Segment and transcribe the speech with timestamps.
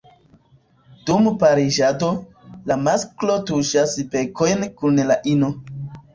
[1.09, 2.09] Dum pariĝado,
[2.73, 5.55] la masklo tuŝas bekojn kun la ino.